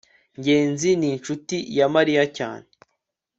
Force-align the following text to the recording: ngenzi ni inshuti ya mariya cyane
ngenzi 0.39 0.89
ni 0.99 1.07
inshuti 1.15 1.55
ya 1.77 1.85
mariya 1.95 2.23
cyane 2.37 2.67